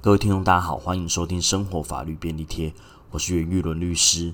[0.00, 2.72] 各位听众，大家好，欢迎收听生活法律便利贴，
[3.10, 4.32] 我是袁玉伦律师。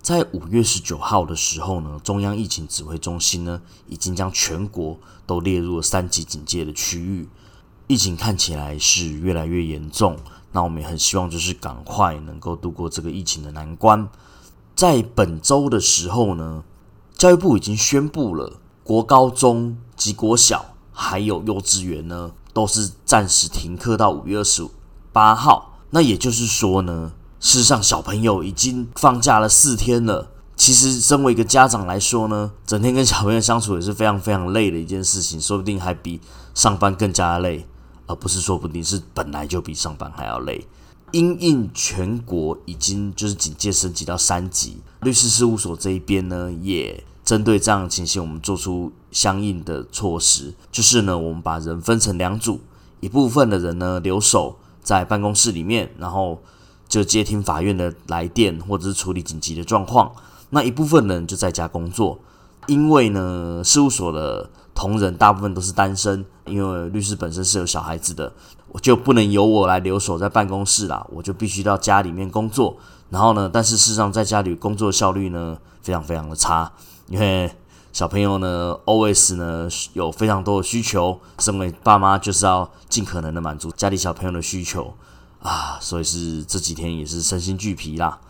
[0.00, 4.96] 在五月十九号的时候呢，中央疫情指挥中心呢已经将全国
[5.26, 7.28] 都列入了三级警戒的区域，
[7.88, 10.16] 疫情看起来是越来越严重。
[10.52, 14.08] 那我们也很希望就是赶快能够度过这个疫情的难关。
[14.76, 16.62] 在本周的时候呢，
[17.14, 22.30] 教育部已经宣布了，国高中及国小还有幼稚园呢。
[22.52, 24.70] 都是暂时停课到五月二十五
[25.12, 25.78] 八号。
[25.90, 30.30] 那也就是说呢，事实上小朋友已经放假了四天了。
[30.56, 36.20] 其实，身为一个家长来说呢，整天跟小朋友相处也是非常非常累的一件事情，说不定还比
[36.54, 37.66] 上班更加累，
[38.06, 40.66] 而不是说不定是本来就比上班还要累。
[41.12, 47.02] 因应全国已经就是警戒升级到三级，律师事务所这一边呢也。
[47.22, 52.60] 针对这样的情形，我们做出相应的措施，就是呢，我们把人分成两组，
[52.98, 56.40] 一部分的人呢留守在办公室里面，然后
[56.88, 60.10] 就接听法院的来电或者是处理紧急的状况；
[60.50, 62.18] 那一部分人就在家工作。
[62.66, 68.32] 因为呢，事务所的同仁大部分都是单身，因为律师本身是有小孩子的，
[68.68, 72.76] 我就不能由我来留守在办公室啦，我就必须到家里面工作。
[73.08, 76.70] 然后呢，但是事实上在家里工作效率呢非常非常的差。
[77.08, 77.50] 因为
[77.92, 84.94] 小朋友呢，always 呢有非常多的需求，身为爸妈就是要尽可能的满足家里小朋友的需求
[85.42, 88.20] 啊，所以是这几天也是身心俱疲啦。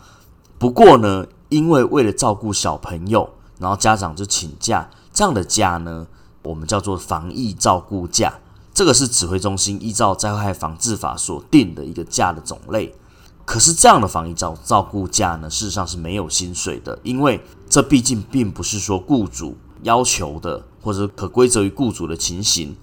[0.57, 6.07] 不过呢，因为为了照顾小朋友，然后家长就请假，这样的假呢，
[6.43, 8.39] 我们叫做防疫照顾假，
[8.73, 12.95] 这个是指挥中心依照灾害防治法所定的一个假的种类。
[13.51, 22.77] 可是这样的防疫照照顾假呢，事实上是没有薪水的，因为这毕竟并不是说雇主要求的或者可归责于雇主的情形。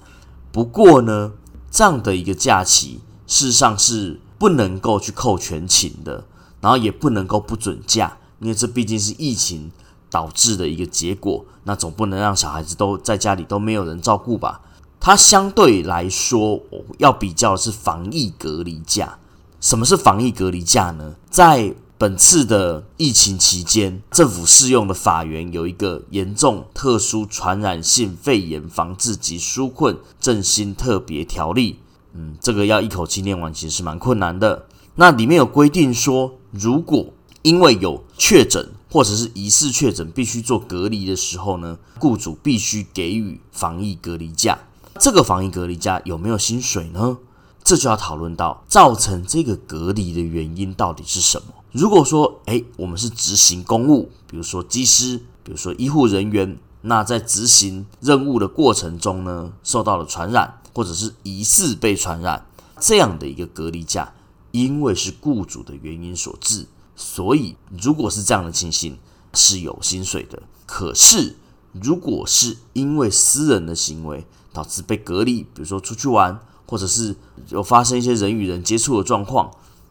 [0.52, 1.32] 不过呢，
[1.70, 6.26] 这样的一个假期事实上是不能够去扣全勤的，
[6.60, 9.72] 然后也不能够不准假，因为这毕竟是疫情
[10.10, 11.46] 导致的一个结果。
[11.64, 14.60] 那总不能让小孩子都在家里都没有人照顾吧？
[15.00, 16.60] 它相对来说
[16.98, 19.18] 要比较的是防疫隔离假。
[19.60, 21.16] 什么是防疫隔离假呢？
[21.28, 31.80] 在本次的疫情期间，政府适用的法源有一个严重特殊传染性肺炎防治及纾困振兴特别条例。
[32.14, 34.66] 嗯，这个要一口气念完，其实是蛮困难的。
[34.94, 44.56] 那里面有规定说，如果因为有确诊或者是疑似确诊，必须做隔离的时候呢，雇主必须给予防疫隔离假。
[45.00, 47.18] 这个防疫隔离假有没有薪水呢？
[47.64, 51.52] 这就要讨论到造成这个隔离的原因到底是什么？
[51.70, 62.46] 如果说，诶，我们是执行公务，比如说机师，比如说医护人员，那在执行任务的过程中呢，受到了传染，或者是疑似被传染，
[62.80, 64.14] 这样的一个隔离假，
[64.50, 68.96] 因为是雇主的原因所致，所以如果是这样的情形，
[69.34, 70.42] 是有薪水的。
[70.64, 71.36] 可是，
[71.72, 76.40] 如果是因为私人的行为导致被隔离，比如说出去玩。
[76.68, 77.16] 或者是
[77.48, 79.50] 有发生一些人与人接触的状况，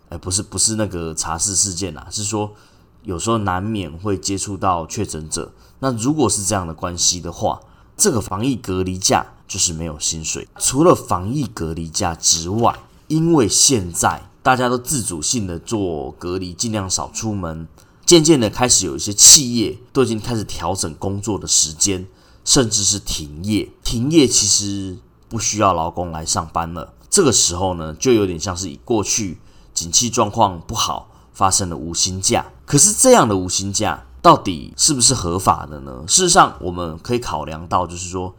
[0.10, 2.54] 哎，不是不是那个茶室事件呐，是说
[3.02, 5.52] 有时候难免会接触到确诊者。
[5.80, 7.60] 那如果是这样的关系的话，
[7.98, 10.48] 这个防疫隔离假就是没有薪水。
[10.60, 17.68] 除了防疫隔离假之外，因为现在大家都自主性的做隔离，尽量少出门，
[18.06, 22.06] 渐渐的开始有一些企业都已经开始调整工作的时间，
[22.46, 23.70] 甚至是停业。
[23.84, 25.00] 停业其实。
[25.30, 29.40] 不需要劳工来上班了，这个时候呢，就有点像是以过去
[29.74, 32.46] 景气状况不好发生的无薪假。
[32.66, 36.04] 可是这样的无薪假到底是不是合法的呢？
[36.08, 38.34] 事实上，我们可以考量到，就是说，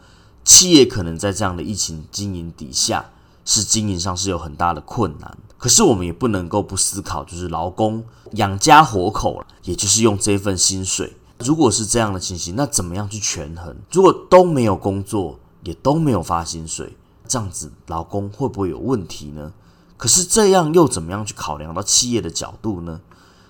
[0.45, 3.11] 企业可能在这样的疫情经营底下，
[3.45, 5.37] 是经营上是有很大的困难。
[5.57, 11.17] 可是我们也不能够不思考，就是劳工养家活口也就是用这份薪水。
[11.39, 13.77] 如果是这样的情形，那怎么样去权衡？
[13.91, 15.39] 如果都没有工作？
[15.69, 16.97] 也都没有发薪水，
[17.27, 19.53] 这样子劳工会不会有问题呢？
[19.99, 23.03] 可是这样又怎么样去考量到企业的角度呢？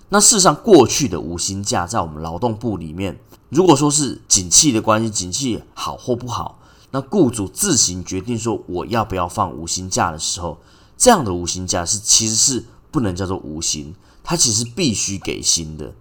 [0.09, 3.17] 那事实上，过去的无薪假在我们劳动部里面，
[3.47, 6.59] 如果说是景气的关系，景气好或不好，
[6.91, 10.57] 那雇主自行决定说我要不要放无薪假的时候，
[10.97, 13.95] 这样的无薪假是其实是不能叫做无薪，
[14.25, 15.93] 它其实必须给薪的，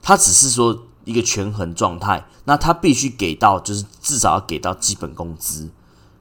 [0.00, 0.84] 它只是说。
[1.06, 5.70] 一个权衡状态，那他必须给到，就是至少要给到基本工资。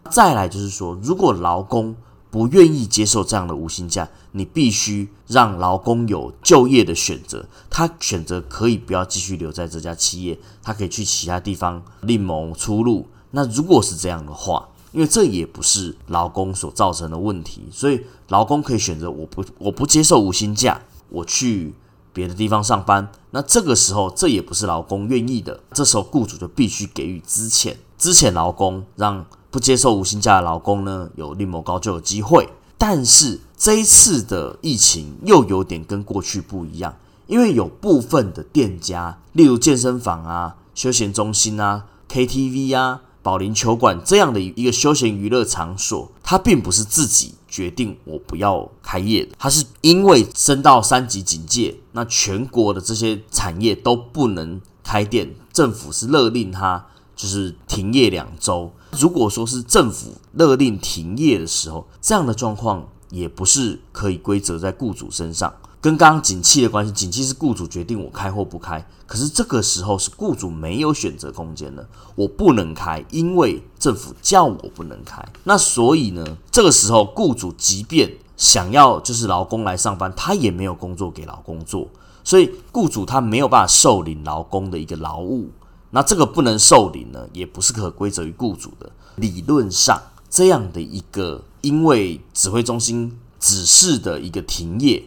[0.09, 1.95] 再来就是说，如果劳工
[2.29, 7.45] 不愿意接受这样的无薪假，你必须让劳工有就业的选择。
[7.69, 13.07] 他选择可以不要继续留在这家企业，他可以去其他地方另谋出路。
[13.31, 20.79] 那如果是这样的话，因为这也不是劳工所造成的问题，所以劳工可以选择我不我不接受无薪假，
[21.09, 21.73] 我去
[22.15, 23.11] 别的地方上班。
[23.31, 32.47] 那这个时候这也不是劳工愿意的，这时候雇主就必须给予资遣，资遣劳工，让不接受无薪假的劳工呢有另谋高就的机会。
[32.77, 36.95] 但是这一次的疫情又有点跟过去不一样，
[37.27, 56.85] 因为有部分的店家，例如健身房啊、休闲中心啊、KTV 啊、保龄球馆这样的一个休闲娱乐场所，它并不是自己决定我不要开业的，它是因为升到三级警戒，那全国的这些产业都不能开店，政府是勒令它
[57.15, 58.71] 就是停业两周。
[58.91, 65.51] 如果说是政府勒令停业的时候，这样的状况也不是可以归责在雇主身上，
[65.85, 75.23] 跟刚刚景气的关系，景气是雇主决定我开或不开，可是这个时候是雇主没有选择空间了，我不能开，因为政府叫我不能开。
[75.43, 81.87] 那所以呢，这个时候雇主即便想要就是劳工来上班，他也没有工作给劳工做，
[82.23, 85.51] 所以雇主他没有办法受领劳工的一个劳务。
[85.91, 88.91] 那这个不能受理呢，也不是可归责于雇主的。
[89.17, 90.01] 理论上，
[90.31, 95.03] 这样的一个因为指挥中心指示的一个停业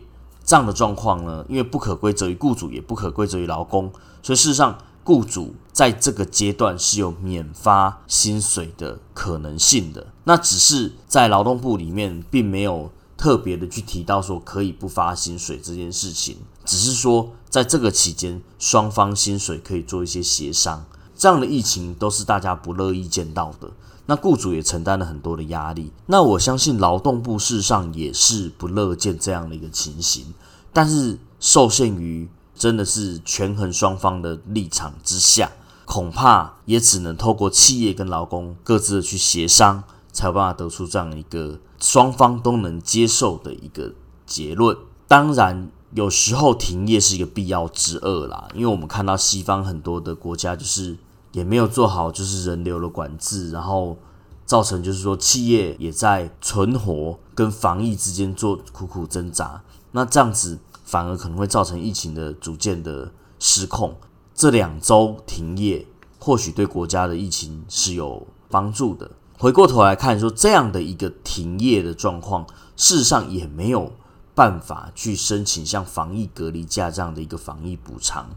[0.49, 3.93] 这样的状况呢，因为不可归责于雇主，也不可归责于劳工，
[4.23, 10.07] 所以事实上，雇主在这个阶段是有免发薪水的可能性的。
[10.25, 16.39] 那只是在劳动部里面并没有特别的去提到说可以不发薪水这件事情。
[16.65, 20.87] 只是说，在这个期间，双方薪水可以做一些协商。
[21.15, 23.71] 这样的疫情都是大家不乐意见到的。
[24.09, 25.93] 那雇主也承担了很多的压力。
[26.07, 30.33] 那我相信劳动部事实上也是不乐见这样的一个情形。
[30.73, 35.53] 但是受限于真的是权衡双方的立场之下，
[35.85, 43.93] 恐怕也只能透过企业跟劳工各自的去协商，才有办法得出这样一个双方都能接受的一个
[44.27, 44.77] 结论。
[45.07, 45.71] 当然。
[45.95, 50.99] 有时候停业是一个必要之恶啦，因为我们看到西方很多的国家就是
[51.33, 53.97] 也没有做好就是人流的管制，然后
[54.45, 63.97] 造成就是说企业也在存活跟防疫之间做苦苦挣扎，那这样子反而可能会造成疫情的逐渐的失控。
[64.35, 65.87] 这两周停业
[66.19, 69.11] 或许对国家的疫情是有帮助的。
[69.37, 72.47] 回过头来看说这样的一个停业的状况，
[72.77, 73.93] 事实上也没有。
[74.35, 78.31] 办法去申请像防疫隔离假这样的一个防疫补偿，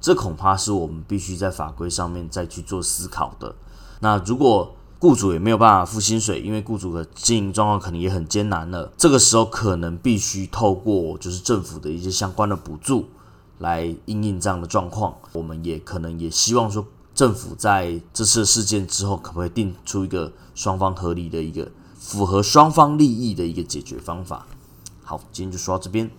[0.00, 3.54] 这恐怕是我们必须在法规上面再去做思考的。
[4.00, 13.06] 那如果雇主也没有办法付薪水，因为雇主的经营状况可能也很艰难了，这个时候可能必须透过就是政府的一些相关的补助
[13.58, 15.14] 来应应这样的状况。
[15.32, 16.84] 我们也可能也希望说，
[17.14, 24.46] 政府在这次事件之后，可不可以定出一个双方合理的一个符合双方利益的一个解决方法？
[25.04, 26.10] 好，今天就说到这边。